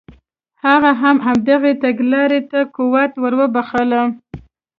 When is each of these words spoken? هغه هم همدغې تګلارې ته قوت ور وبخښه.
هغه 0.65 0.91
هم 1.01 1.15
همدغې 1.25 1.73
تګلارې 1.83 2.41
ته 2.51 2.59
قوت 2.75 3.11
ور 3.17 3.33
وبخښه. 3.39 4.03